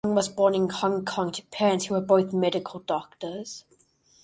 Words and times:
Ong 0.03 0.15
was 0.15 0.29
born 0.29 0.55
in 0.55 0.67
Hong 0.67 1.05
Kong 1.05 1.31
to 1.31 1.45
parents 1.51 1.85
who 1.85 1.93
were 1.93 2.01
both 2.01 2.33
medical 2.33 2.79
doctors. 2.79 3.65